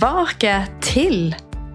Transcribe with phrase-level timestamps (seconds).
[0.00, 1.34] tilbake til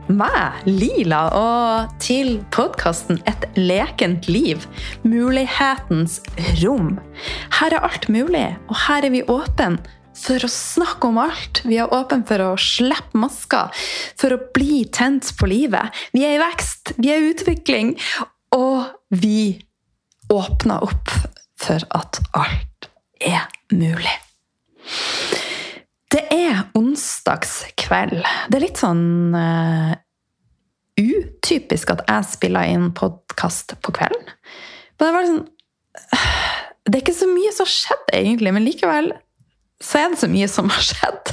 [0.10, 4.64] meg, Lila, og til podkasten Et lekent liv.
[5.06, 6.24] Mulighetens
[6.64, 6.96] rom.
[7.60, 9.78] Her er alt mulig, og her er vi åpne
[10.18, 11.62] for å snakke om alt.
[11.70, 13.70] Vi er åpne for å slippe masker,
[14.18, 15.94] for å bli tent på livet.
[16.18, 17.94] Vi er i vekst, vi er i utvikling,
[18.58, 19.60] og vi
[20.34, 21.14] åpner opp
[21.62, 22.90] for at alt
[23.22, 24.18] er mulig.
[26.16, 28.22] Det er onsdagskveld.
[28.48, 29.92] Det er litt sånn uh,
[30.96, 34.30] utypisk at jeg spiller inn podkast på kvelden.
[34.96, 35.44] Men det var sånn
[36.86, 39.08] Det er ikke så mye som har skjedd, egentlig, men likevel
[39.84, 41.32] så er det så mye som har skjedd.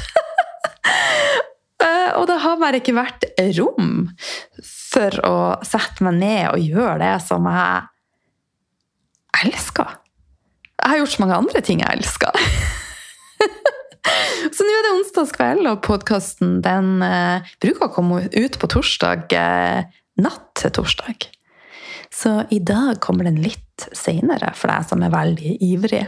[1.84, 3.28] uh, og det har bare ikke vært
[3.60, 3.92] rom
[4.64, 7.84] for å sette meg ned og gjøre det som jeg
[9.44, 9.94] elsker.
[10.80, 12.40] Jeg har gjort så mange andre ting jeg elsker.
[14.52, 19.84] Så nå er det onsdagskveld, og podkasten eh, bruker å komme ut på torsdag eh,
[20.20, 21.28] natt til torsdag.
[22.12, 26.02] Så i dag kommer den litt seinere for deg som er veldig ivrig.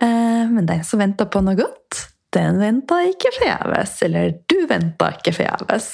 [0.00, 3.98] Eh, men den som venter på noe godt, den venter ikke forgjeves.
[4.08, 5.90] Eller du venter ikke forgjeves.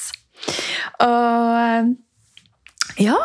[1.03, 1.91] Og eh,
[3.03, 3.19] ja,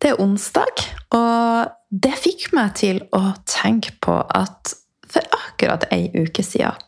[0.00, 4.72] det er onsdag, og det fikk meg til å tenke på at
[5.12, 6.80] for akkurat ei uke siden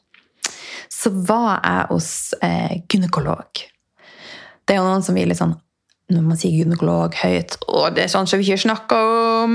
[1.05, 2.11] så var jeg hos
[2.43, 3.63] eh, gynekolog.
[4.65, 5.59] Det er jo noen som vil litt sånn
[6.13, 9.07] når man sier gynekolog høyt å, det er sånn som vi ikke snakker
[9.45, 9.55] om.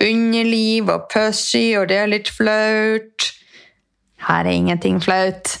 [0.00, 3.26] Underliv og pussy, og det er litt flaut.
[4.24, 5.58] Her er ingenting flaut.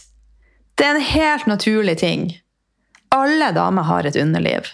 [0.80, 2.30] Det er en helt naturlig ting.
[3.12, 4.68] Alle damer har et underliv.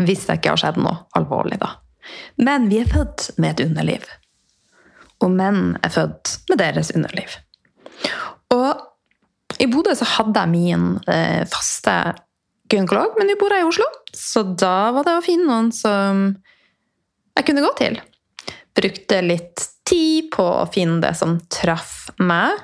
[0.00, 1.74] Hvis det ikke har skjedd noe alvorlig, da.
[2.40, 4.08] Men vi er født med et underliv.
[5.24, 7.36] Og menn er født med deres underliv.
[8.54, 11.94] Og i Bodø så hadde jeg min eh, faste
[12.70, 16.28] gynekolog, men nå bor jeg i Oslo, så da var det å finne noen som
[17.36, 17.98] jeg kunne gå til.
[18.76, 22.58] Brukte litt tid på å finne det som traff meg.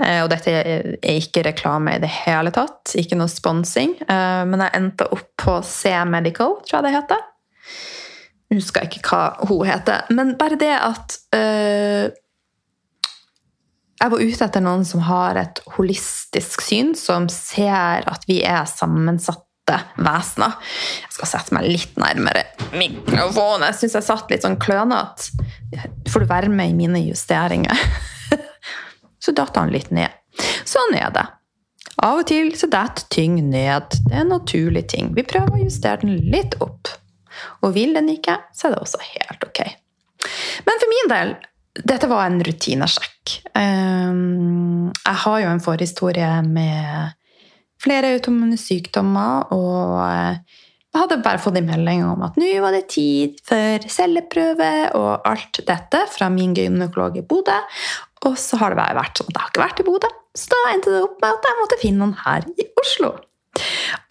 [0.00, 3.96] Eh, og dette er ikke reklame i det hele tatt, ikke noe sponsing.
[4.06, 7.28] Eh, men jeg endte opp på C Medical, tror jeg det heter.
[8.52, 10.08] Jeg husker ikke hva hun heter.
[10.12, 12.12] Men bare det at uh,
[14.02, 18.64] jeg var ute etter noen som har et holistisk syn, som ser at vi er
[18.66, 20.56] sammensatte vesener.
[21.04, 22.42] Jeg skal sette meg litt nærmere
[22.74, 23.68] mikrofonen.
[23.68, 25.46] Jeg syns jeg satt litt sånn klønete.
[26.10, 27.84] Får du være med i mine justeringer?
[29.22, 30.10] så datt han litt ned.
[30.66, 31.28] Sånn er det.
[32.02, 33.94] Av og til så detter ting ned.
[34.08, 35.12] Det er en naturlig ting.
[35.14, 36.90] Vi prøver å justere den litt opp.
[37.62, 39.62] Og vil den ikke, så er det også helt ok.
[40.66, 41.34] Men for min del
[41.72, 43.38] dette var en rutinesjekk.
[43.56, 47.14] Ehm, jeg har jo en forhistorie med
[47.82, 49.96] flere autoimmune sykdommer, og
[50.92, 55.24] jeg hadde bare fått en melding om at nå var det tid for celleprøve og
[55.28, 57.56] alt dette fra min gynekolog i Bodø.
[58.28, 60.52] Og så har det bare vært sånn at jeg har ikke vært i Bodø, så
[60.52, 63.16] da endte det opp med at jeg måtte finne noen her i Oslo.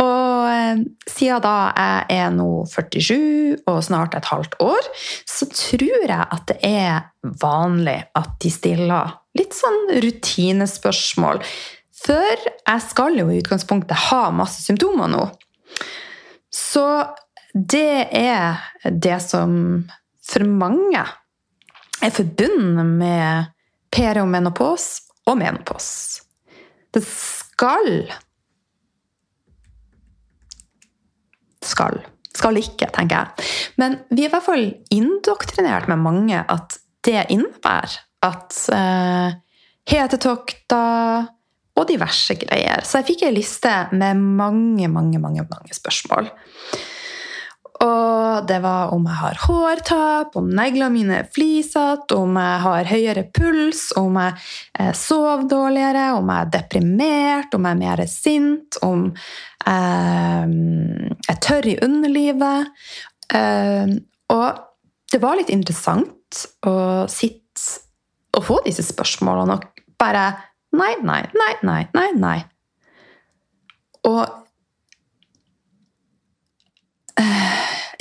[0.01, 4.89] Og eh, siden da jeg er nå 47 og snart et halvt år,
[5.29, 7.11] så tror jeg at det er
[7.43, 11.43] vanlig at de stiller litt sånn rutinespørsmål.
[12.01, 15.27] For jeg skal jo i utgangspunktet ha masse symptomer nå.
[16.51, 16.85] Så
[17.53, 19.53] det er det som
[20.25, 21.03] for mange
[22.01, 23.51] er forbundet med
[23.93, 24.87] periomenopos
[25.29, 25.87] og menopos.
[26.91, 28.09] Det skal
[31.65, 32.01] skal.
[32.31, 33.49] Skal ikke, tenker jeg.
[33.81, 39.37] Men vi er i hvert fall indoktrinert med mange at det innebærer at eh,
[39.89, 41.27] hetetokter
[41.79, 42.83] og diverse greier.
[42.85, 46.29] Så jeg fikk ei liste med mange, mange, mange, mange spørsmål.
[47.81, 52.89] Og det var om jeg har hårtap, om neglene mine er flisete, om jeg har
[52.89, 54.35] høyere puls, om jeg
[54.79, 60.53] eh, sover dårligere, om jeg er deprimert, om jeg er mer sint, om eh,
[61.15, 62.85] jeg er tørr i underlivet.
[63.33, 63.95] Eh,
[64.35, 64.61] og
[65.11, 66.75] det var litt interessant å
[67.11, 67.39] sitte
[68.37, 70.29] og få disse spørsmålene og bare
[70.71, 72.05] Nei, nei, nei, nei, nei.
[72.15, 72.37] nei.
[74.07, 74.21] Og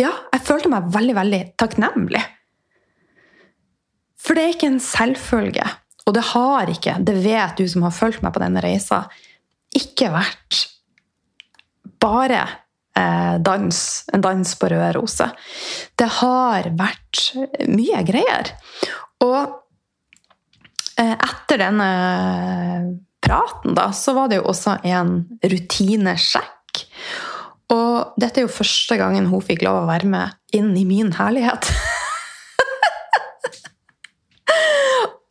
[0.01, 2.23] ja, jeg følte meg veldig, veldig takknemlig.
[4.21, 5.67] For det er ikke en selvfølge.
[6.09, 9.05] Og det har ikke, det vet du som har fulgt meg på denne reisa,
[9.77, 10.65] ikke vært
[12.01, 12.41] bare
[12.97, 13.81] eh, dans,
[14.13, 15.35] en dans på røde roser.
[15.95, 17.23] Det har vært
[17.69, 18.55] mye greier.
[19.23, 19.39] Og
[20.97, 21.91] eh, etter denne
[23.21, 25.15] praten, da, så var det jo også en
[25.45, 26.87] rutinesjekk.
[28.21, 30.27] Dette er jo første gangen hun fikk lov å være med
[30.57, 31.63] inn i min herlighet.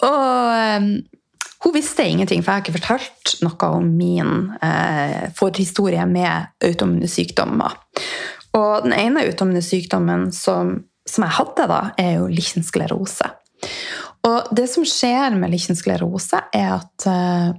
[0.10, 0.88] og um,
[1.60, 4.30] hun visste ingenting, for jeg har ikke fortalt noe om min
[4.64, 7.76] eh, forhistorie med autoimmune sykdommer.
[8.56, 13.28] Og den ene autoimmune sykdommen som, som, jeg hadde, da, er jo lichensklerose.
[14.30, 17.50] Og det som skjer med lichensklerose, er at eh,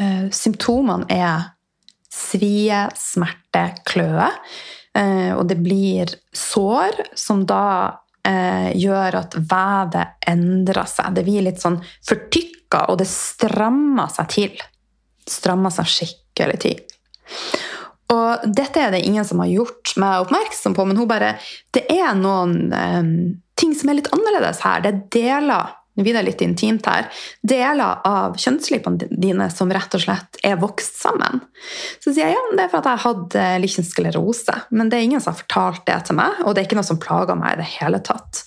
[0.00, 1.52] eh, symptomene er
[2.16, 4.30] svie, smerte, kløe.
[4.96, 7.66] Eh, og det blir sår som da
[8.26, 11.12] eh, gjør at vevet endrer seg.
[11.16, 11.78] Det blir litt sånn
[12.08, 14.66] fortykka, og det strammer seg til.
[15.28, 16.84] Strammer seg skikkelig til.
[18.14, 21.32] Og dette er det ingen som har gjort meg oppmerksom på, men hun bare
[21.74, 23.16] Det er noen um,
[23.58, 24.84] ting som er litt annerledes her.
[24.84, 27.08] Det er deler nå blir det litt intimt her,
[27.40, 31.40] deler av kjønnslippene dine som rett og slett er vokst sammen.
[32.04, 34.58] Så sier jeg ja, det er for at jeg hadde lichensklerose.
[34.76, 36.90] Men det er ingen som har fortalt det til meg, og det er ikke noe
[36.90, 38.42] som plager meg i det hele tatt.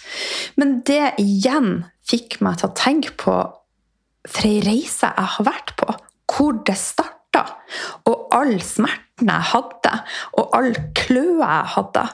[0.62, 3.40] Men det igjen fikk meg til å tenke på
[4.28, 5.88] for ei reise jeg har vært på,
[6.30, 7.46] hvor det starta,
[8.10, 9.94] og all smerten jeg hadde,
[10.38, 12.06] og all kløa jeg hadde,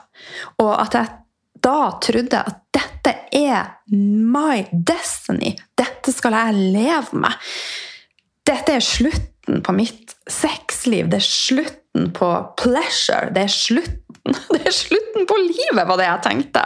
[0.62, 1.14] og at jeg
[1.62, 5.54] da trodde at dette er my destiny.
[5.78, 7.48] Dette skal jeg leve med.
[8.46, 11.08] Dette er slutten på mitt sexliv.
[11.10, 12.30] Det er slutten på
[12.60, 13.30] pleasure.
[13.34, 16.64] Det er slutten, det er slutten på livet, var det jeg tenkte.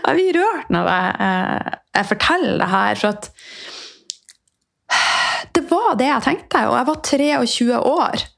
[0.00, 3.02] Jeg blir rørt når jeg, eh, jeg forteller det her.
[3.02, 3.30] for at
[5.54, 8.28] det var det jeg tenkte, og jeg var 23 år.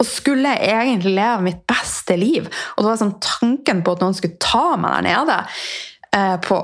[0.00, 2.46] Og skulle jeg egentlig leve mitt beste liv.
[2.74, 5.40] Og det var sånn tanken på at noen skulle ta meg der nede
[6.16, 6.60] eh, på,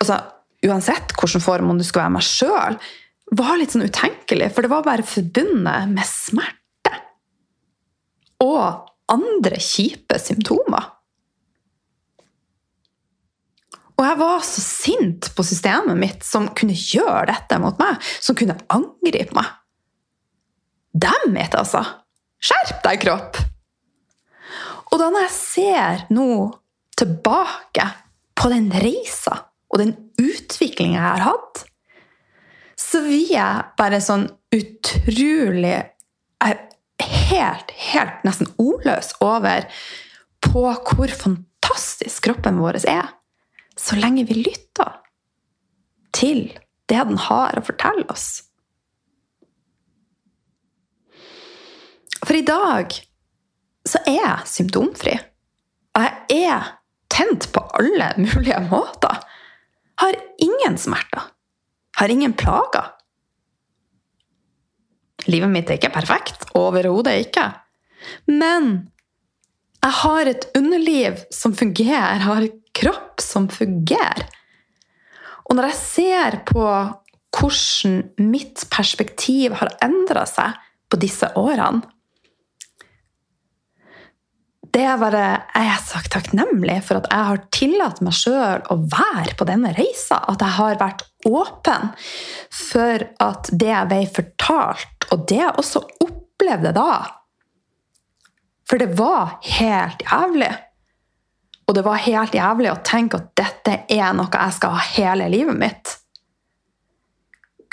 [0.00, 0.22] altså,
[0.62, 2.76] Uansett hvilken form, om det skulle være meg sjøl,
[3.34, 4.52] var litt sånn utenkelig.
[4.54, 6.92] For det var bare forbundet med smerte.
[8.46, 8.62] Og
[9.10, 10.86] andre kjipe symptomer.
[13.98, 17.98] Og jeg var så sint på systemet mitt som kunne gjøre dette mot meg.
[18.22, 19.50] Som kunne angripe meg.
[20.92, 21.84] Dem mitt altså!
[22.42, 23.38] Skjerp deg, kropp!
[24.92, 26.26] Og da når jeg ser nå
[26.98, 27.86] tilbake
[28.36, 29.36] på den reisa
[29.72, 31.62] og den utviklinga jeg har hatt,
[32.78, 35.78] så vil jeg bare sånn utrolig
[36.42, 36.58] er
[37.30, 39.64] helt, helt nesten ordløs over
[40.42, 43.14] på hvor fantastisk kroppen vår er.
[43.78, 44.98] Så lenge vi lytter
[46.12, 46.48] til
[46.90, 48.42] det den har å fortelle oss.
[52.22, 52.94] For i dag
[53.88, 55.16] så er jeg symptomfri.
[55.98, 56.72] Og jeg er
[57.12, 59.20] tent på alle mulige måter.
[60.00, 61.28] Har ingen smerter.
[61.98, 62.94] Har ingen plager.
[65.30, 66.48] Livet mitt er ikke perfekt.
[66.58, 67.50] Overhodet ikke.
[68.30, 68.72] Men
[69.82, 72.16] jeg har et underliv som fungerer.
[72.16, 74.26] Jeg har en kropp som fungerer.
[75.50, 76.66] Og når jeg ser på
[77.32, 80.56] hvordan mitt perspektiv har endra seg
[80.92, 81.82] på disse årene,
[84.72, 88.78] det er bare, Jeg er så takknemlig for at jeg har tillatt meg sjøl å
[88.80, 90.22] være på denne reisa.
[90.32, 91.90] At jeg har vært åpen
[92.48, 96.92] for at det jeg ble fortalt, og det jeg også opplevde da
[98.70, 100.52] For det var helt jævlig.
[101.68, 105.28] Og det var helt jævlig å tenke at dette er noe jeg skal ha hele
[105.32, 105.98] livet mitt.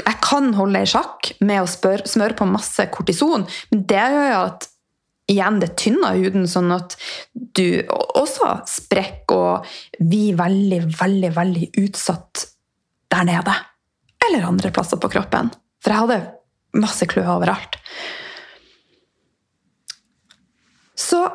[0.04, 4.30] Jeg kan holde det i sjakk med å smøre på masse kortison, men det gjør
[4.34, 4.68] jo at
[5.30, 6.96] igjen det tynner huden, sånn at
[7.34, 12.46] du også sprekker og blir veldig, veldig, veldig utsatt
[13.14, 13.56] der nede.
[14.28, 15.52] Eller andre plasser på kroppen.
[15.84, 17.80] For jeg hadde masse kløe overalt.
[21.00, 21.28] Så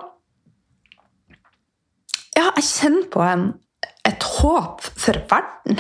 [2.34, 3.42] Ja, jeg kjenner på en,
[4.02, 5.78] et håp for verden,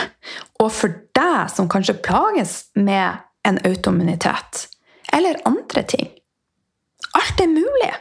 [0.62, 4.68] og for deg som kanskje plages med en autoimmunitet.
[5.12, 6.13] Eller andre ting.
[7.24, 7.92] Alt er mulig.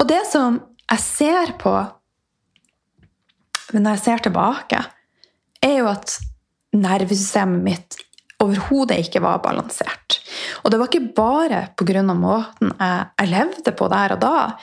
[0.00, 0.58] Og det som
[0.90, 1.74] jeg ser på
[3.70, 4.78] når jeg ser tilbake,
[5.62, 6.16] er jo at
[6.74, 7.98] nervesystemet mitt
[8.42, 10.18] overhodet ikke var balansert.
[10.64, 12.02] Og det var ikke bare pga.
[12.14, 14.56] måten jeg levde på der og da.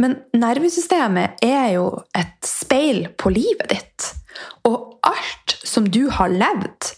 [0.00, 4.12] Men nervesystemet er jo et speil på livet ditt.
[4.68, 6.92] Og alt som du har levd,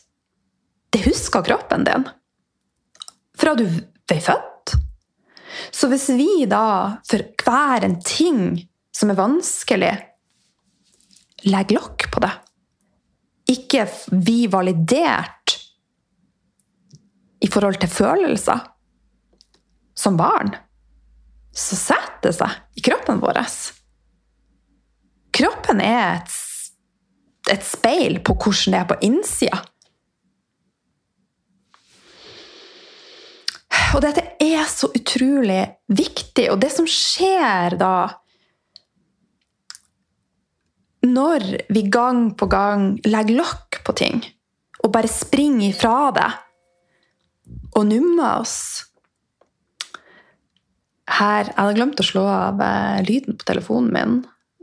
[0.92, 2.06] det husker kroppen din.
[3.38, 4.48] Fra du ble født
[5.70, 8.42] så hvis vi da for hver en ting
[8.94, 9.92] som er vanskelig,
[11.48, 12.32] legger lokk på det,
[13.48, 13.86] ikke
[14.26, 15.56] vi validert
[17.44, 18.64] i forhold til følelser
[19.98, 20.52] som barn,
[21.54, 23.40] så setter det seg i kroppen vår.
[25.38, 26.34] Kroppen er et,
[27.54, 29.62] et speil på hvordan det er på innsida.
[33.96, 36.48] Og dette er så utrolig viktig.
[36.52, 37.92] Og det som skjer da
[41.08, 44.18] Når vi gang på gang legger lokk på ting
[44.78, 46.28] og bare springer ifra det
[47.74, 48.58] og nummer oss
[51.08, 54.18] Her Jeg hadde glemt å slå av eh, lyden på telefonen min.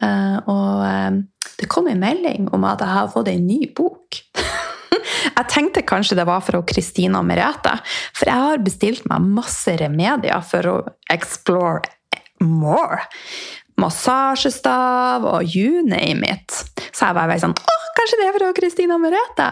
[0.05, 1.17] Eh, og eh,
[1.57, 4.19] det kom en melding om at jeg har fått en ny bok.
[5.35, 7.75] Jeg tenkte kanskje det var fra Kristina Merete,
[8.15, 10.75] for jeg har bestilt meg masse remedier for å
[11.11, 11.83] explore
[12.39, 13.01] more.
[13.81, 16.61] Massasjestav og you name it.
[16.95, 19.49] Så jeg var veldig sånn Å, kanskje det er fra Kristina Merete?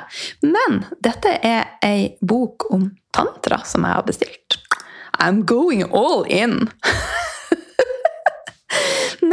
[0.47, 4.59] Men dette er ei bok om tantra som jeg har bestilt.
[5.19, 6.71] I'm going all in!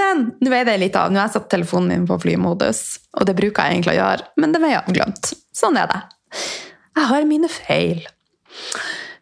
[0.01, 1.11] Men nå er det litt av.
[1.11, 4.31] Nå har jeg satt telefonen min på flymodus, og det bruker jeg egentlig å gjøre,
[4.39, 5.33] men det var jeg glemt.
[5.57, 6.01] Sånn er det.
[6.97, 8.03] Jeg har mine feil.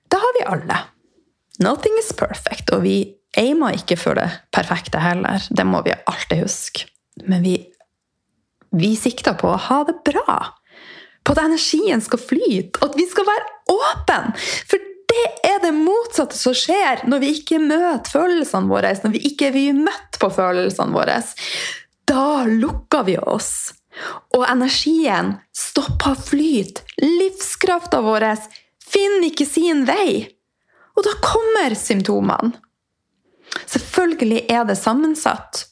[0.08, 0.78] Det har vi alle.
[1.62, 2.98] Nothing is perfect, og vi
[3.38, 5.42] aimer ikke for det perfekte heller.
[5.50, 6.86] Det må vi alltid huske.
[7.26, 7.56] Men vi,
[8.78, 10.38] vi sikter på å ha det bra.
[11.26, 14.36] På at energien skal flyte, og at vi skal være åpne.
[14.70, 19.24] For det er det motsatte som skjer når vi ikke møter følelsene våre, når vi
[19.32, 21.18] ikke blir møtt på følelsene våre.
[22.08, 23.52] Da lukker vi oss.
[24.36, 26.82] Og energien stopper flyt.
[27.02, 28.26] Livskrafta vår
[28.88, 30.28] finner ikke sin vei.
[30.96, 32.54] Og da kommer symptomene.
[33.68, 35.64] Selvfølgelig er det sammensatt.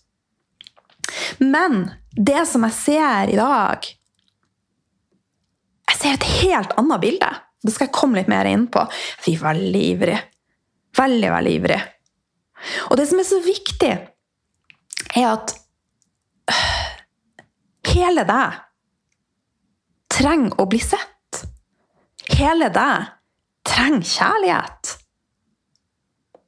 [1.39, 3.85] Men det som jeg ser i dag
[5.87, 7.29] Jeg ser et helt annet bilde.
[7.63, 8.83] Det skal jeg komme litt mer inn på.
[9.25, 10.17] Vi er veldig ivrig.
[10.97, 11.79] Veldig, veldig ivrig.
[12.91, 13.93] Og det som er så viktig,
[15.17, 15.55] er at
[17.97, 18.63] hele deg
[20.13, 21.43] trenger å bli sett.
[22.37, 23.11] Hele deg
[23.67, 24.95] trenger kjærlighet.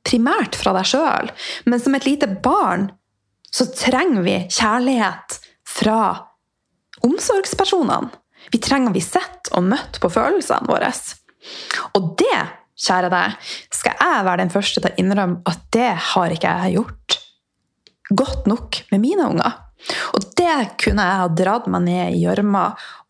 [0.08, 1.32] Primært fra deg sjøl,
[1.68, 2.88] men som et lite barn
[3.48, 5.38] så trenger vi kjærlighet
[5.68, 6.00] fra
[7.04, 8.12] omsorgspersonene.
[8.52, 10.88] Vi trenger å bli sett og møtt på følelsene våre.
[11.98, 12.40] Og det,
[12.80, 13.36] kjære deg,
[13.74, 17.18] skal jeg være den første til å innrømme at det har ikke jeg gjort
[18.08, 19.58] godt nok med mine unger.
[20.16, 22.64] Og det kunne jeg ha dratt meg ned i gjørma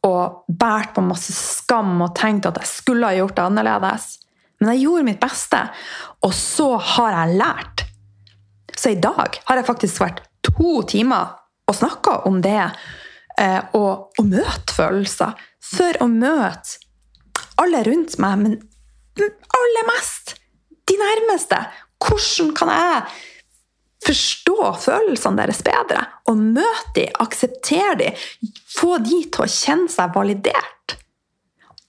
[0.07, 4.09] og båret på masse skam og tenkt at jeg skulle ha gjort det annerledes.
[4.59, 5.61] Men jeg gjorde mitt beste,
[6.27, 7.85] og så har jeg lært.
[8.79, 11.37] Så i dag har jeg faktisk vært to timer
[11.69, 15.35] og snakka om det eh, og, og møte følelser.
[15.63, 16.79] For å møte
[17.61, 18.59] alle rundt meg, men
[19.19, 20.37] aller mest
[20.89, 21.59] de nærmeste.
[22.03, 23.03] Hvordan kan jeg
[24.05, 26.05] forstå følelsene deres bedre.
[26.31, 28.23] Og møte dem, akseptere dem,
[28.77, 30.97] få de til å kjenne seg validert.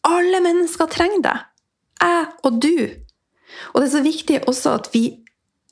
[0.08, 1.38] Alle mennesker trenger det.
[2.00, 2.78] Jeg og du.
[3.74, 5.04] Og det er så viktig også at vi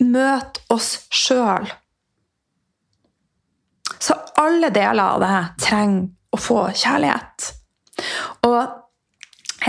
[0.03, 1.69] møter oss sjøl.
[3.97, 7.47] Så alle deler av det trenger å få kjærlighet.
[8.45, 8.59] Og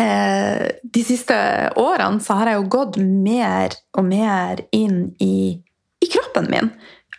[0.00, 1.38] eh, de siste
[1.80, 5.38] årene så har jeg jo gått mer og mer inn i
[6.12, 6.70] kroppen min.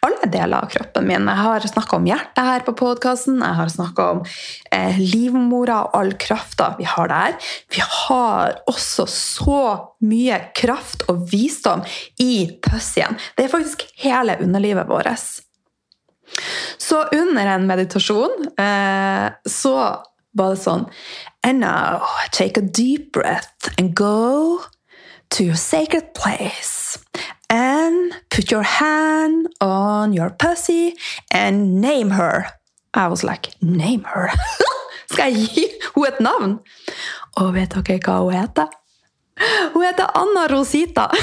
[0.05, 1.27] Alle deler av kroppen min.
[1.27, 3.41] Jeg har snakka om hjertet her på podkasten.
[3.43, 4.21] Jeg har snakka om
[4.71, 7.35] eh, livmora og all krafta vi har der.
[7.73, 9.63] Vi har også så
[10.07, 11.83] mye kraft og visdom
[12.23, 13.19] i pussien.
[13.35, 15.11] Det er faktisk hele underlivet vårt.
[16.77, 19.75] Så under en meditasjon eh, så
[20.37, 20.85] var det sånn
[21.43, 24.61] And now take a deep breath and go
[25.29, 26.99] to your sacred place.
[27.49, 30.95] And put your hand on your pussy
[31.31, 32.45] and name her.
[32.93, 34.29] I was like, name her?
[35.11, 35.65] Skal jeg gi
[35.95, 36.59] henne et navn?
[37.41, 38.69] Og vet dere hva hun heter?
[39.73, 41.09] Hun heter Anna Rosita.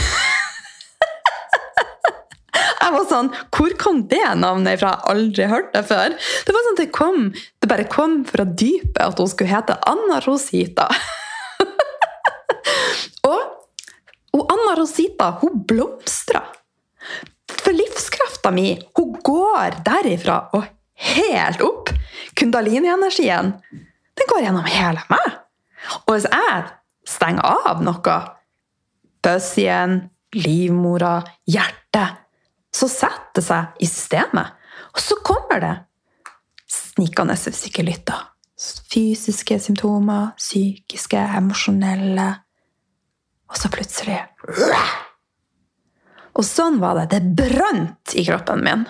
[2.86, 4.92] Jeg var sånn Hvor kom det navnet fra?
[4.92, 6.14] Jeg har aldri hørt det før.
[6.46, 10.20] Det var sånn det kom, det bare kom fra dypet at hun skulle hete Anna
[10.26, 10.86] Rosita.
[14.36, 16.44] Og Anna Rosita hun blomstrer.
[17.48, 20.66] For livskrafta mi hun går derifra og
[21.14, 21.92] helt opp.
[22.36, 23.54] Kundalini-energien
[24.16, 25.40] den går gjennom hele meg.
[26.06, 26.62] Og hvis jeg
[27.06, 28.16] stenger av noe,
[29.24, 29.98] bøssien,
[30.36, 32.22] livmora, hjertet,
[32.74, 34.56] så setter det seg i systemet.
[34.92, 35.74] Og så kommer det
[36.68, 38.24] snikende hvis ikke lytter.
[38.88, 42.30] Fysiske symptomer, psykiske, emosjonelle
[43.46, 44.18] Og så plutselig
[46.36, 47.06] Og sånn var det.
[47.14, 48.84] Det brant i kroppen min.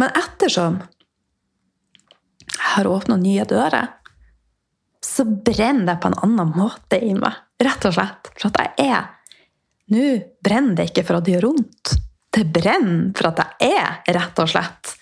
[0.00, 0.80] Men ettersom
[2.52, 3.88] jeg har åpna nye dører,
[5.04, 7.34] så brenner det på en annen måte i meg.
[7.62, 8.30] Rett og slett.
[8.36, 9.10] For at jeg er
[9.92, 10.04] Nå
[10.40, 11.90] brenner det ikke for at det gjør vondt.
[12.32, 14.92] Det brenner for at jeg er, rett og slett,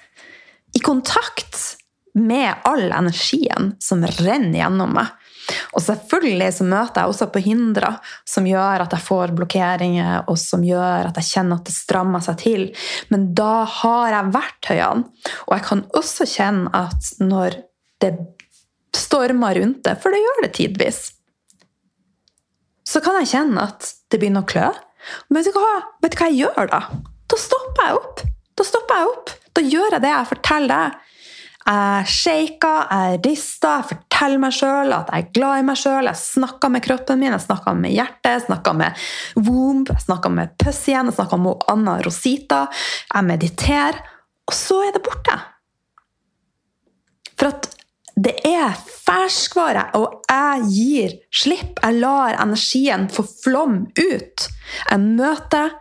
[0.74, 1.58] i kontakt
[2.18, 5.12] med all energien som renner gjennom meg.
[5.74, 7.92] Og selvfølgelig så møter jeg også på hindre
[8.28, 12.24] som gjør at jeg får blokkeringer, og som gjør at jeg kjenner at det strammer
[12.24, 12.66] seg til.
[13.12, 15.30] Men da har jeg verktøyene.
[15.48, 17.60] Og jeg kan også kjenne at når
[18.02, 18.14] det
[18.96, 21.00] stormer rundt det, for det gjør det tidvis,
[22.90, 24.70] så kan jeg kjenne at det begynner å klø.
[25.28, 26.80] Men vet du hva, vet du hva jeg gjør da?
[27.30, 28.24] Da stopper jeg opp.
[28.58, 29.32] Da stopper jeg opp.
[29.54, 31.09] Da gjør jeg det jeg forteller deg.
[31.60, 36.08] Jeg shaker, jeg rister, jeg forteller meg sjøl at jeg er glad i meg sjøl.
[36.08, 39.02] Jeg snakker med kroppen min, jeg snakker med hjertet, jeg snakker med
[39.48, 42.64] womb, jeg snakker med pussyen, jeg snakker med Anna Rosita.
[43.12, 44.00] Jeg mediterer.
[44.48, 45.36] Og så er det borte.
[47.38, 47.68] For at
[48.20, 51.78] det er ferskvare, og jeg gir slipp.
[51.80, 54.48] Jeg lar energien få flom ut.
[54.90, 55.76] Jeg møter,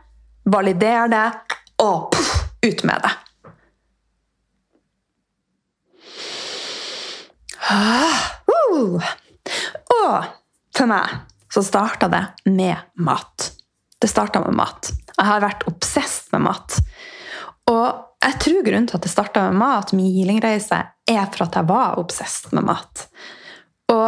[0.47, 1.25] validerer det,
[1.83, 3.15] og puff, ut med det.
[7.69, 9.03] Uh.
[9.89, 10.27] Og
[10.75, 11.15] for meg
[11.53, 13.51] så starta det med mat.
[13.99, 14.91] Det starta med mat.
[15.17, 16.77] Jeg har vært obsesst med mat.
[17.69, 20.79] Og jeg tror grunnen til at det starta med mat, min healingreise,
[21.09, 23.05] er for at jeg var obsesst med mat.
[23.91, 24.07] Og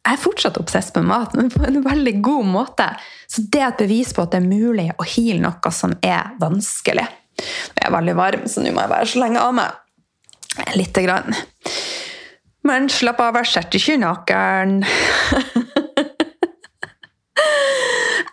[0.00, 2.86] jeg er fortsatt obsesst med mat, men på en veldig god måte.
[3.28, 6.32] Så det er et bevis på at det er mulig å heale noe som er
[6.40, 7.06] vanskelig.
[7.40, 11.36] Jeg er veldig varm, så nå må jeg bare slenge av meg lite grann.
[12.66, 14.68] Men slapp av, jeg setter ikke nakken.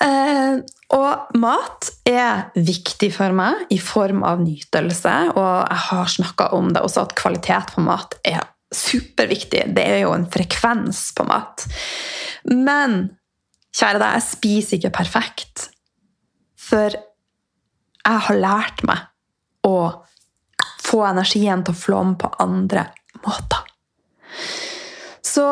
[0.07, 0.55] eh,
[0.97, 6.65] og mat er viktig for meg i form av nytelse, og jeg har snakka om
[6.75, 8.41] det også, at kvalitet på mat er
[8.73, 9.63] superviktig.
[9.75, 11.63] Det er jo en frekvens på mat.
[12.51, 13.09] Men
[13.75, 15.69] kjære deg, jeg spiser ikke perfekt.
[16.67, 19.07] For jeg har lært meg
[19.67, 19.77] å
[20.83, 22.87] få energien til å flomme på andre
[23.25, 23.66] måter.
[25.25, 25.47] Så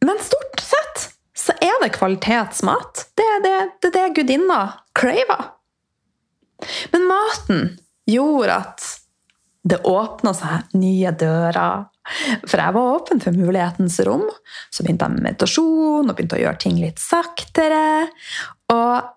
[0.00, 3.04] Men stort sett så er det kvalitetsmat.
[3.16, 4.60] Det er det, det, det gudinna
[4.96, 5.50] craver.
[6.92, 7.62] Men maten
[8.08, 8.86] gjorde at
[9.62, 11.86] det åpna seg nye dører.
[12.48, 14.24] For jeg var åpen for mulighetens rom.
[14.72, 18.08] Så begynte jeg med meditasjon og begynte å gjøre ting litt saktere.
[18.72, 19.10] Og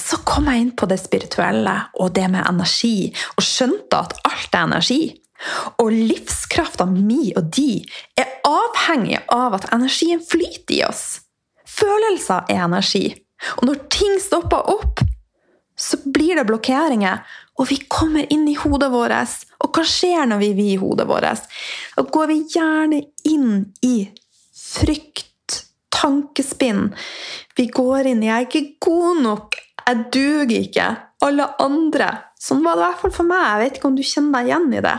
[0.00, 4.56] så kom jeg inn på det spirituelle og det med energi, og skjønte at alt
[4.56, 5.02] er energi.
[5.82, 7.82] Og livskrafta mi og de
[8.18, 11.04] er avhengig av at energien flyter i oss.
[11.66, 13.08] Følelser er energi.
[13.58, 15.02] Og når ting stopper opp,
[15.76, 17.24] så blir det blokkeringer,
[17.58, 19.34] og vi kommer inn i hodet vårt.
[19.62, 21.46] Og hva skjer når vi er i hodet vårt?
[21.96, 23.50] Da går vi gjerne inn
[23.82, 23.96] i
[24.54, 26.88] frykt, tankespinn.
[27.58, 29.54] Vi går inn i 'jeg er ikke god nok',
[29.86, 32.08] 'jeg duger ikke', alle andre.
[32.44, 33.44] Sånn var det i hvert fall for meg.
[33.46, 34.98] Jeg vet ikke om du kjenner deg igjen i det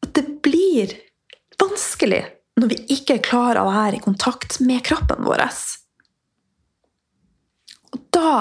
[0.00, 0.94] at det blir
[1.60, 2.22] vanskelig
[2.60, 5.44] når vi ikke klarer å være i kontakt med kroppen vår.
[7.94, 8.34] Og da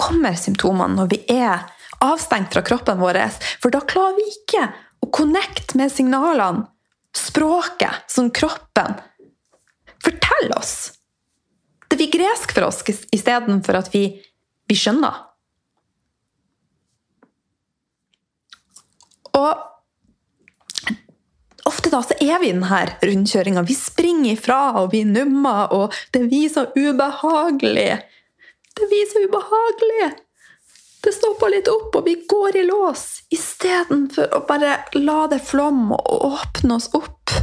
[0.00, 1.66] kommer symptomene når vi er
[2.04, 3.18] avstengt fra kroppen vår,
[3.62, 4.66] for da klarer vi ikke
[5.02, 6.66] å connecte med signalene,
[7.16, 8.98] språket, som kroppen
[10.04, 10.92] forteller oss.
[11.88, 14.10] Det blir gresk for oss istedenfor at vi,
[14.68, 15.25] vi skjønner.
[19.36, 19.52] Og
[21.66, 23.64] ofte da så er vi i denne rundkjøringa.
[23.66, 27.90] Vi springer ifra, og vi nummer, og det vi så ubehagelig.
[28.76, 30.14] Det vi så ubehagelig.
[31.06, 35.94] Det stopper litt opp, og vi går i lås istedenfor å bare la det flomme
[35.94, 37.34] og åpne oss opp.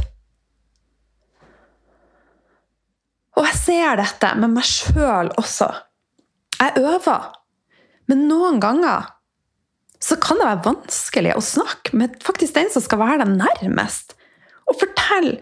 [3.34, 5.70] Og jeg ser dette med meg sjøl også.
[6.60, 7.32] Jeg øver.
[8.10, 9.13] Men noen ganger
[10.04, 14.12] så kan det være vanskelig å snakke med faktisk den som skal være deg nærmest,
[14.68, 15.40] og fortelle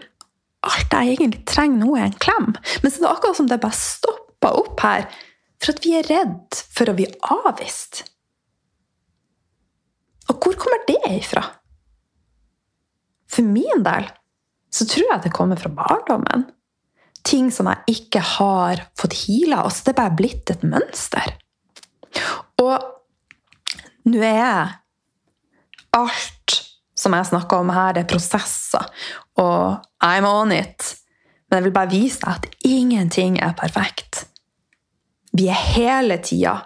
[0.63, 2.53] alt jeg egentlig trenger nå, er en klem.
[2.83, 5.05] Men så er det akkurat som det bare stopper opp her,
[5.59, 8.03] for at vi er redd for å bli avvist.
[10.31, 11.43] Og hvor kommer det ifra?
[13.27, 14.07] For min del
[14.73, 16.47] så tror jeg det kommer fra barndommen.
[17.27, 19.63] Ting som jeg ikke har fått heala.
[19.63, 21.35] Altså, det er bare blitt et mønster.
[22.63, 22.73] Og
[24.09, 24.79] nå er
[25.93, 26.59] alt
[26.97, 28.85] som jeg snakker om her, det er prosesser.
[29.41, 30.93] Og I'm on it.
[31.49, 34.25] Men jeg vil bare vise deg at ingenting er perfekt.
[35.33, 36.59] Vi er hele tida.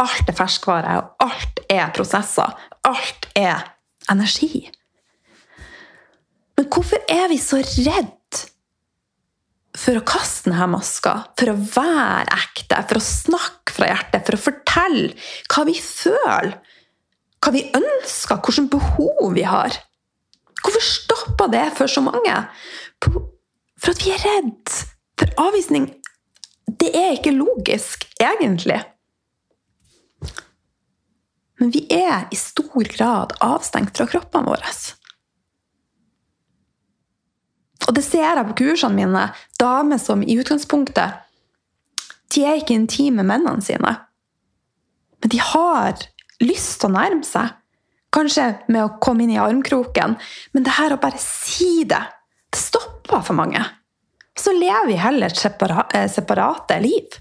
[0.00, 2.56] Alt er ferskvare, og alt er prosesser.
[2.88, 3.62] Alt er
[4.10, 4.66] energi.
[6.58, 8.42] Men hvorfor er vi så redd
[9.74, 11.14] for å kaste denne maska?
[11.38, 15.14] For å være ekte, for å snakke fra hjertet, for å fortelle
[15.50, 16.54] hva vi føler?
[17.44, 19.76] Hva vi ønsker, hvilke behov vi har?
[20.64, 22.38] Hvorfor stopper det for så mange?
[23.04, 24.72] For at vi er redd
[25.20, 25.90] for avvisning.
[26.80, 28.80] Det er ikke logisk, egentlig.
[31.60, 34.72] Men vi er i stor grad avstengt fra kroppene våre.
[37.84, 39.26] Og det ser jeg på kursene mine.
[39.60, 41.20] Damer som i utgangspunktet
[42.32, 43.92] De er ikke intime med mennene sine.
[45.20, 46.00] Men de har
[46.42, 47.52] lyst til å nærme seg.
[48.14, 50.16] Kanskje med å komme inn i armkroken.
[50.54, 52.02] Men det her å bare si det,
[52.50, 53.62] det stopper for mange.
[54.38, 57.20] Så lever vi heller eh, separate liv.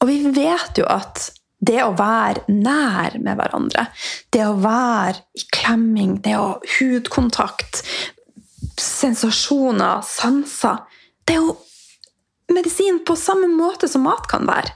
[0.00, 1.30] Og vi vet jo at
[1.66, 3.86] det å være nær med hverandre,
[4.30, 7.80] det å være i klemming, det å ha hudkontakt,
[8.76, 10.82] sensasjoner, sanser
[11.26, 11.54] Det er jo
[12.52, 14.74] medisin på samme måte som mat kan være.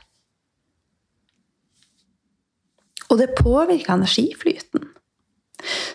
[3.10, 4.86] Og det påvirker energiflyten.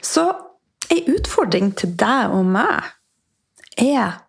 [0.04, 0.28] Så
[0.94, 2.92] ei utfordring til deg og meg
[3.82, 4.22] er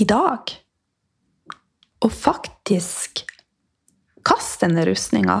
[0.00, 0.52] i dag
[2.00, 3.24] å faktisk
[4.26, 5.38] kaste denne rustninga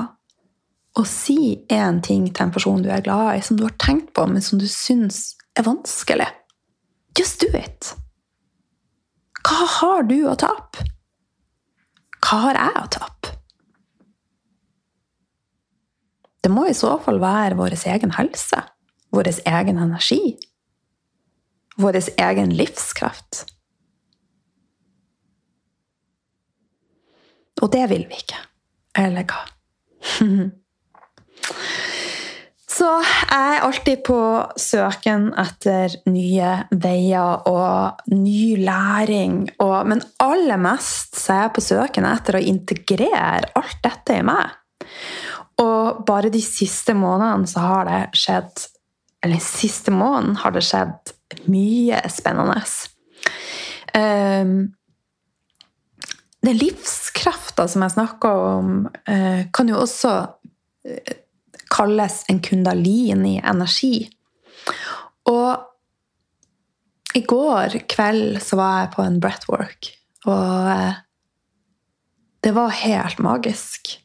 [0.98, 4.12] og si én ting til en person du er glad i, som du har tenkt
[4.16, 6.28] på, men som du syns er vanskelig.
[7.18, 7.94] Just do it!
[9.46, 10.84] Hva har du å tape?
[12.20, 13.36] Hva har jeg å tape?
[16.40, 18.62] Det må i så fall være vår egen helse,
[19.12, 20.36] vår egen energi,
[21.80, 23.44] vår egen livskraft.
[27.60, 28.40] Og det vil vi ikke.
[29.00, 29.42] Eller hva?
[32.70, 34.18] Så jeg er alltid på
[34.56, 39.42] søken etter nye veier og ny læring.
[39.60, 44.24] Og, men aller mest så er jeg på søken etter å integrere alt dette i
[44.24, 44.54] meg.
[45.60, 48.66] Og bare de siste månedene så har det skjedd
[49.24, 51.12] Eller siste måneden har det skjedd
[51.52, 52.56] mye spennende.
[53.94, 54.72] Um,
[56.40, 61.12] den livskrafta som jeg snakker om, uh, kan jo også uh,
[61.70, 64.08] kalles en kundalini-energi.
[65.28, 69.92] Og i går kveld så var jeg på en breathwork,
[70.24, 70.98] og uh,
[72.40, 73.98] det var helt magisk.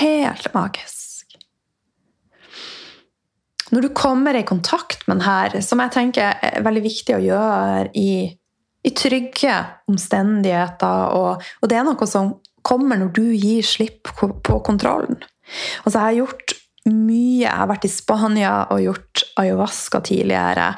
[0.00, 1.36] Helt magisk.
[3.72, 7.90] Når du kommer i kontakt med denne, som jeg tenker er veldig viktig å gjøre
[7.96, 8.12] i
[8.82, 9.54] i trygge
[9.90, 11.14] omstendigheter.
[11.14, 12.34] Og, og, det er noe som
[12.66, 15.22] kommer når du gir slipp på kontrollen.
[15.84, 16.54] Altså, jeg har gjort
[16.90, 17.42] mye.
[17.44, 20.72] Jeg har vært i Spania og gjort ayahuasca tidligere.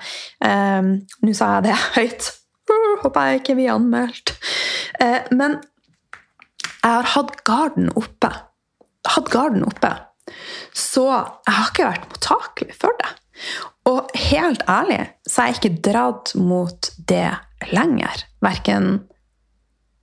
[0.45, 2.33] Um, Nå sa jeg det høyt.
[2.69, 4.35] Uh, håper jeg ikke blir anmeldt.
[5.01, 5.61] Uh, men
[6.75, 8.33] jeg har hatt garden oppe.
[9.09, 9.91] Hatt garden oppe.
[10.73, 13.11] Så jeg har ikke vært mottakelig for det.
[13.91, 17.29] Og helt ærlig så er jeg ikke dratt mot det
[17.73, 18.25] lenger.
[18.45, 18.95] Verken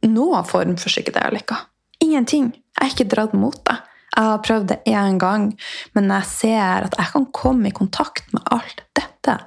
[0.05, 1.63] noen form for psykedelika.
[2.01, 2.51] Ingenting.
[2.77, 3.77] Jeg er ikke dratt mot det.
[4.11, 5.51] Jeg har prøvd det én gang,
[5.95, 9.37] men jeg ser at jeg kan komme i kontakt med alt dette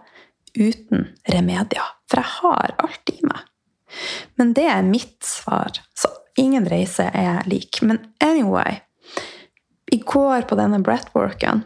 [0.56, 1.90] uten remedier.
[2.08, 3.44] For jeg har alt i meg.
[4.40, 5.76] Men det er mitt svar.
[5.94, 7.82] Så ingen reise er lik.
[7.82, 8.80] Men anyway
[9.94, 11.62] I går på denne breathworken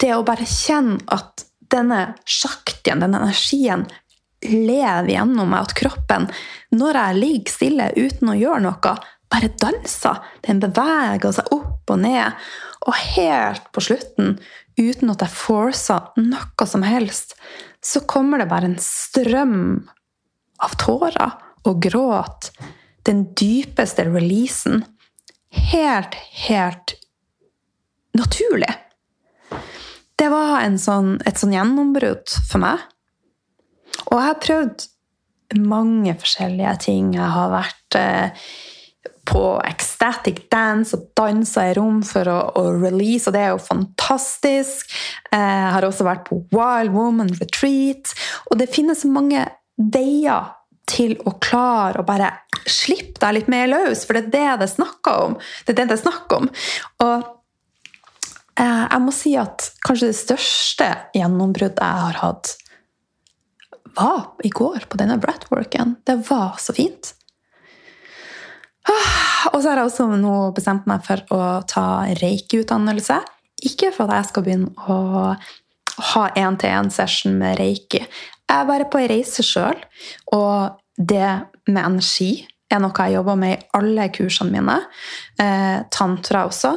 [0.00, 3.86] Det å bare kjenne at denne sjaktien, denne energien,
[4.44, 6.26] lever gjennom meg, at kroppen,
[6.76, 8.92] når jeg ligger stille uten å gjøre noe,
[9.32, 10.20] bare danser.
[10.44, 12.36] Den beveger seg opp og ned.
[12.84, 14.36] Og helt på slutten,
[14.76, 17.34] uten at jeg forcer noe som helst,
[17.84, 19.58] så kommer det bare en strøm
[20.62, 22.52] av tårer og gråt.
[23.04, 24.84] Den dypeste releasen.
[25.54, 26.14] Helt,
[26.48, 26.96] helt
[28.14, 28.72] naturlig.
[30.14, 32.82] Det var sånn, et sånn gjennombrudd for meg.
[34.10, 34.86] Og jeg har prøvd
[35.64, 37.12] mange forskjellige ting.
[37.16, 38.46] Jeg har vært eh,
[39.28, 43.62] på ecstatic dance og dansa i rom for å, å, release, og det er jo
[43.62, 44.92] fantastisk.
[45.30, 48.14] Eh, jeg har også vært på Wild Woman Retreat.
[48.50, 50.52] Og det finnes mange veier
[50.90, 52.30] til å klare å bare
[52.68, 55.38] slippe deg litt mer løs, for det er det det snakker om.
[55.64, 56.50] Det er det det er snakk om.
[57.04, 57.16] Og
[58.60, 62.54] eh, jeg må si at kanskje det største gjennombruddet jeg har hatt,
[63.94, 65.98] var i går på denne breathworken.
[66.06, 67.12] Det var så fint.
[69.52, 73.20] Og så har jeg også nå bestemt meg for å ta reiki-utdannelse.
[73.64, 75.36] Ikke for at jeg skal begynne å
[75.94, 78.02] ha én-til-én-session med reiki.
[78.44, 79.78] Jeg er bare på ei reise sjøl,
[80.36, 81.28] og det
[81.66, 82.32] med energi
[82.70, 84.80] er noe jeg jobber med i alle kursene mine.
[85.40, 86.74] Eh, tantra også.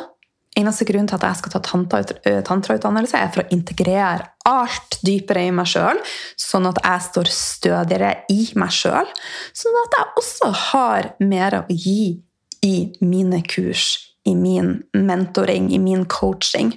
[0.58, 5.46] Eneste grunn til at jeg skal ta eh, tantrautdannelse, er for å integrere alt dypere
[5.46, 6.00] i meg sjøl,
[6.40, 9.12] sånn at jeg står stødigere i meg sjøl.
[9.54, 12.24] Sånn at jeg også har mer å gi
[12.66, 13.92] i mine kurs,
[14.26, 16.74] i min mentoring, i min coaching.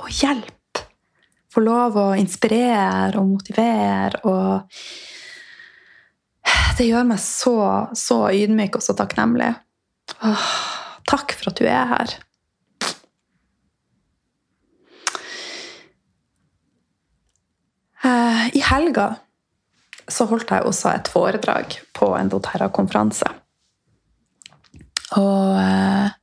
[0.00, 0.86] å hjelpe.
[1.52, 4.80] Få lov å inspirere og motivere og
[6.78, 7.58] Det gjør meg så,
[7.92, 9.50] så ydmyk og så takknemlig.
[10.24, 10.79] Åh,
[11.10, 12.14] takk for at du er her.
[18.04, 19.10] Eh, I helga
[20.10, 23.28] så holdt jeg også et foredrag på en doTERRA-konferanse.
[25.18, 26.16] Og eh,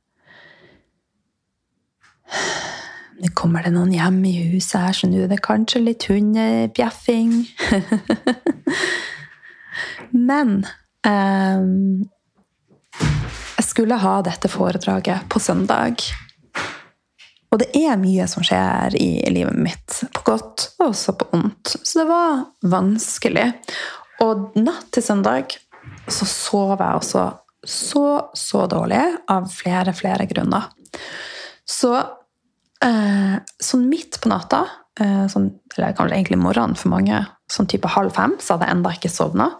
[3.18, 7.32] Nå kommer det noen hjem i huset her, så nå er det kanskje litt hundebjeffing.
[10.28, 10.60] Men
[11.02, 11.64] jeg
[13.78, 16.00] skulle ha dette foredraget på søndag.
[17.52, 21.76] Og det er mye som skjer i livet mitt, på godt og også på ondt.
[21.86, 23.44] Så det var vanskelig.
[24.26, 25.54] Og natt til søndag
[26.10, 27.22] så sov jeg også
[27.62, 30.66] så, så dårlig av flere, flere grunner.
[31.62, 31.94] Så
[32.82, 34.64] eh, sånn midt på natta,
[34.98, 38.98] eh, sånn, eller egentlig morgenen for mange, sånn type halv fem, så hadde jeg enda
[38.98, 39.52] ikke sovna.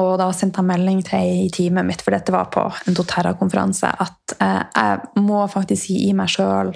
[0.00, 2.96] Og da sendte jeg melding til ei i teamet mitt, for dette var på en
[2.98, 6.72] doTERRA-konferanse, at eh, jeg må faktisk gi meg sjøl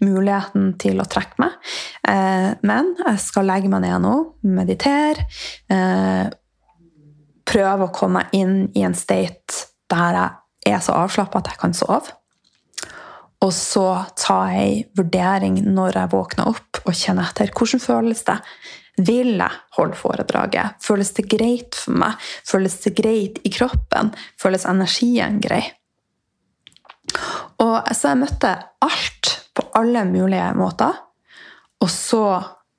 [0.00, 1.58] muligheten til å trekke meg.
[2.08, 4.14] Eh, men jeg skal legge meg ned nå,
[4.48, 5.26] meditere,
[5.72, 6.32] eh,
[7.52, 10.16] prøve å komme inn i en state der
[10.62, 12.16] jeg er så avslappa at jeg kan sove.
[13.42, 17.50] Og så ta ei vurdering når jeg våkner opp og kjenner etter.
[17.50, 18.38] Hvordan føles det?
[19.00, 20.76] Vil jeg holde foredraget?
[20.84, 22.18] Føles det greit for meg?
[22.48, 24.12] Føles det greit i kroppen?
[24.40, 25.64] Føles energien grei?
[27.62, 28.52] Og Så jeg møtte
[28.84, 30.92] alt på alle mulige måter.
[31.80, 32.24] Og så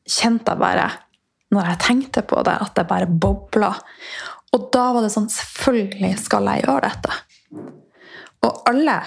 [0.08, 0.88] kjente jeg bare,
[1.54, 3.74] når jeg tenkte på det, at det bare bobla.
[4.54, 7.18] Og da var det sånn Selvfølgelig skal jeg gjøre dette.
[8.44, 8.98] Og alle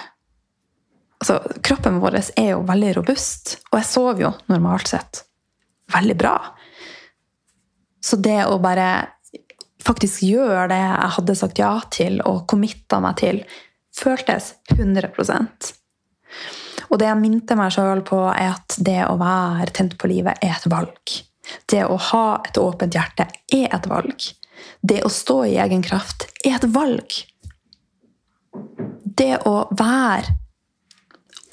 [1.21, 5.23] altså, Kroppen vår er jo veldig robust, og jeg sov jo normalt sett
[5.93, 6.35] veldig bra.
[8.07, 8.89] Så det å bare
[9.83, 13.41] faktisk gjøre det jeg hadde sagt ja til og committa meg til,
[13.97, 15.71] føltes 100%
[16.87, 20.39] Og det jeg minte meg sjøl på, er at det å være tent på livet
[20.43, 21.15] er et valg.
[21.67, 24.27] Det å ha et åpent hjerte er et valg.
[24.81, 27.17] Det å stå i egen kraft er et valg.
[29.17, 30.37] Det å være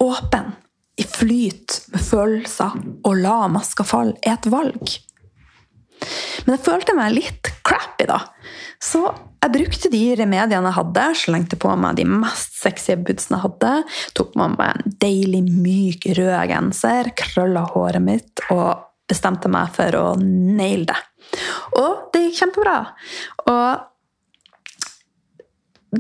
[0.05, 0.53] åpen,
[0.95, 4.93] i flyt med følelser og la maska falle, er et valg.
[6.45, 8.21] Men jeg følte meg litt crappy, da.
[8.83, 9.03] Så
[9.45, 13.73] jeg brukte de remediene jeg hadde, slengte på meg de mest sexy bootsene jeg hadde,
[14.17, 18.71] tok med meg en deilig, myk, rød genser, krølla håret mitt og
[19.11, 21.01] bestemte meg for å naile det.
[21.81, 22.79] Og det gikk kjempebra.
[23.53, 23.69] Og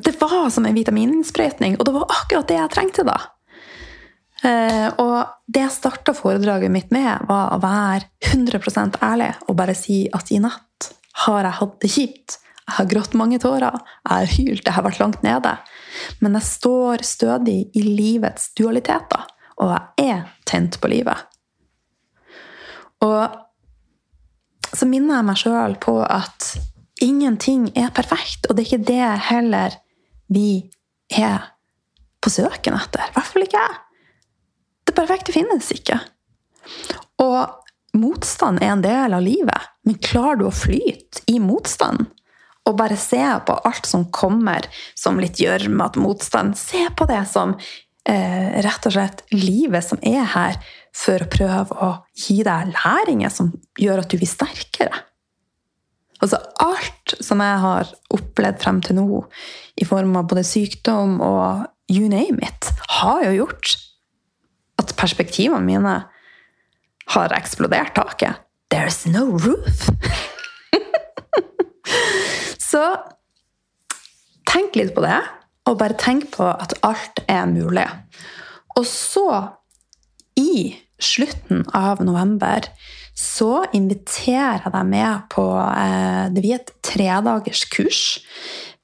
[0.04, 3.18] det var som en vitamininnsprøytning, og det var akkurat det jeg trengte da.
[4.44, 9.76] Eh, og det jeg starta foredraget mitt med, var å være 100% ærlig og bare
[9.78, 10.90] si at i natt
[11.24, 12.36] har jeg hatt det kjipt.
[12.64, 15.52] Jeg har grått mange tårer, jeg har hylt, jeg har vært langt nede.
[16.24, 19.26] Men jeg står stødig i livets dualiteter,
[19.60, 21.28] og jeg er tent på livet.
[23.04, 26.54] Og så minner jeg meg sjøl på at
[27.04, 29.76] ingenting er perfekt, og det er ikke det heller
[30.32, 30.48] vi
[31.12, 31.50] er
[32.24, 33.04] på søken etter.
[33.04, 33.83] I hvert fall ikke jeg.
[34.94, 35.96] Det perfekte finnes ikke.
[37.18, 42.04] Og motstand er en del av livet, men klarer du å flyte i motstand?
[42.70, 46.54] Og bare se på alt som kommer som litt gjørmete motstand.
[46.54, 47.56] Se på det som
[48.06, 50.60] eh, rett og slett livet som er her,
[50.94, 53.50] for å prøve å gi deg læringer som
[53.82, 55.02] gjør at du blir sterkere.
[56.22, 59.24] Altså alt som jeg har opplevd frem til nå,
[59.74, 63.74] i form av både sykdom og you name it, har jo gjort
[64.80, 65.96] at perspektivene mine
[67.14, 68.40] har eksplodert taket.
[68.72, 69.90] There's no roof!
[72.74, 72.82] Så
[74.50, 75.20] tenk litt på det,
[75.68, 77.86] og bare tenk på at alt er mulig.
[78.74, 79.28] Og så,
[80.34, 82.66] i slutten av november,
[83.14, 88.00] så inviterer jeg deg med på eh, Det blir et tredagers kurs.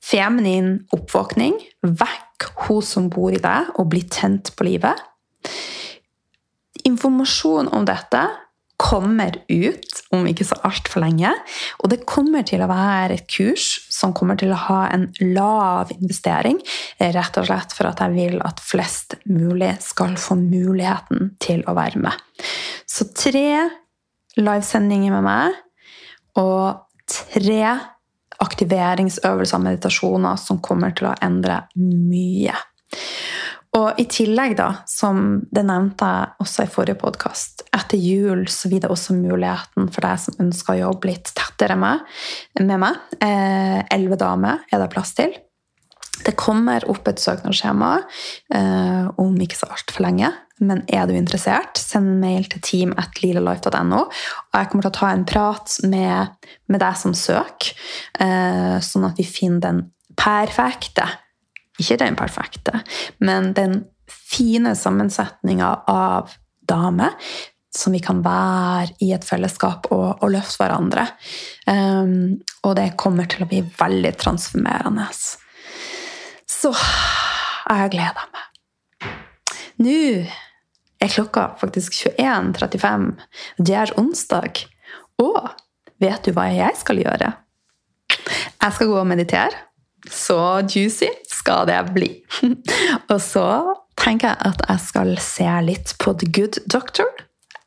[0.01, 1.59] Feminin oppvåkning.
[1.83, 5.03] Vekk hun som bor i deg, og bli tent på livet.
[6.89, 8.23] Informasjon om dette
[8.81, 11.31] kommer ut om ikke så altfor lenge.
[11.83, 15.93] Og det kommer til å være et kurs som kommer til å ha en lav
[15.99, 16.59] investering.
[17.01, 21.77] Rett og slett for at jeg vil at flest mulig skal få muligheten til å
[21.77, 22.17] være med.
[22.89, 23.69] Så tre
[24.41, 27.65] livesendinger med meg og tre
[28.41, 32.57] aktiveringsøvelser og meditasjoner som kommer til å endre mye.
[33.79, 38.71] Og i tillegg, da, som det nevnte jeg også i forrige podkast, etter jul så
[38.71, 42.03] blir det også muligheten for deg som ønsker å jobbe litt tettere med,
[42.59, 42.99] med meg.
[43.23, 45.37] Eh, elleve eh, damer er det plass til.
[46.21, 47.93] Det kommer opp et søknadsskjema
[48.59, 50.33] eh, om ikke så altfor lenge.
[50.61, 54.03] Men er du interessert, send en mail til team.lilalife.no.
[54.03, 57.73] Og jeg kommer til å ta en prat med, med deg som søker,
[58.19, 59.83] eh, sånn at vi finner den
[60.19, 61.07] perfekte
[61.81, 62.83] ikke den perfekte,
[63.25, 66.35] men den fine sammensetninga av
[66.69, 67.17] damer
[67.77, 71.07] som vi kan være i et fellesskap og, og løfte hverandre.
[71.71, 75.07] Um, og det kommer til å bli veldig transformerende.
[76.51, 78.47] Så jeg gleder meg.
[79.81, 79.97] Nå
[81.01, 83.07] er klokka faktisk 21.35.
[83.63, 84.65] Det er onsdag.
[85.23, 85.39] Og
[86.03, 87.33] vet du hva jeg skal gjøre?
[88.11, 89.67] Jeg skal gå og meditere.
[90.11, 91.09] Så juicy
[91.41, 92.11] skal det bli.
[93.13, 93.47] og så
[94.01, 97.09] tenker jeg at jeg skal se litt på The Good Doctor.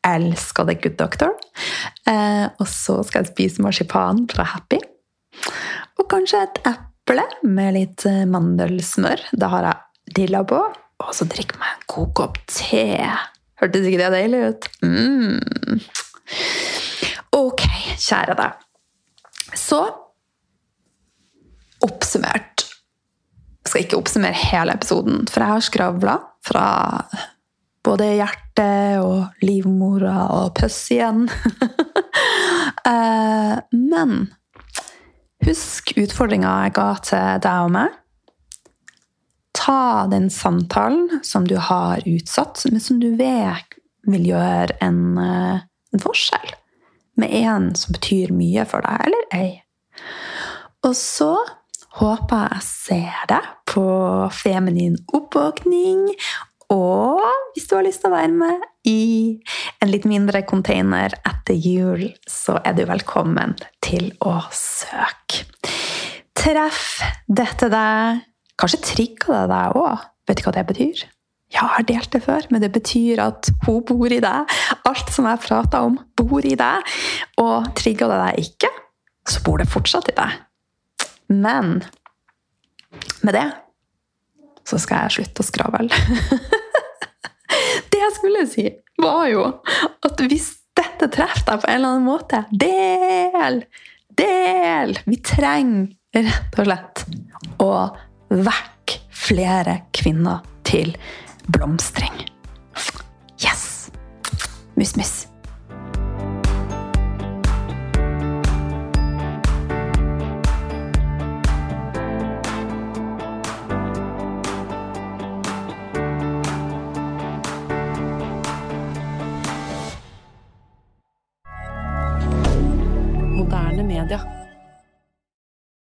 [0.04, 1.34] Elsker The Good Doctor.
[2.10, 4.80] Eh, og så skal jeg spise marsipan fra Happy.
[5.98, 9.28] Og kanskje et eple med litt eh, mandelsmør.
[9.32, 10.60] Det har jeg dilla på.
[11.04, 12.84] Og så drikke meg en god kopp te.
[13.60, 14.68] Hørtes ikke det deilig ut?
[14.84, 15.80] Mm.
[17.34, 17.64] Ok,
[18.00, 18.60] kjære deg.
[19.58, 19.80] Så
[21.84, 22.53] oppsummert Jeg
[23.74, 26.12] skal ikke oppsummere hele episoden, for jeg har skravla
[26.46, 26.66] fra
[27.84, 31.24] både hjertet og livmora og pøss igjen.
[33.94, 34.12] men
[35.44, 37.98] husk utfordringa jeg ga til deg og meg.
[39.58, 43.74] Ta den samtalen som du har utsatt, men som du vet
[44.06, 46.54] vil gjøre en, eh, en forskjell.
[47.18, 49.62] Med en som betyr mye for deg, eller ei.
[50.86, 51.34] Og så
[51.94, 53.84] Håper jeg ser deg på
[54.34, 56.08] Feminin oppvåkning.
[56.74, 57.20] Og
[57.54, 59.02] hvis du har lyst til å være med i
[59.78, 63.54] en litt mindre container etter jul, så er du velkommen
[63.84, 65.44] til å søke.
[66.34, 66.96] Treff
[67.30, 68.24] dette deg.
[68.58, 70.02] Kanskje trigger det deg òg.
[70.26, 71.04] Vet du hva det betyr?
[71.54, 74.56] Ja, jeg har delt det før, men det betyr at hun bor i deg.
[74.90, 76.96] Alt som jeg prater om, bor i deg.
[77.38, 78.72] Og trigger det deg ikke,
[79.30, 80.42] så bor det fortsatt i deg.
[81.32, 81.78] Men
[83.22, 83.48] med det
[84.68, 86.02] så skal jeg slutte å skravle.
[87.92, 88.68] det jeg skulle si,
[89.00, 89.48] var jo
[90.04, 93.62] at hvis dette treffer deg på en eller annen måte, del!
[94.14, 94.96] Del!
[95.04, 97.04] Vi trenger rett og slett
[97.62, 97.70] å
[98.30, 100.94] vekke flere kvinner til
[101.52, 102.24] blomstring.
[103.42, 103.90] Yes!
[104.78, 105.33] Mus-mus.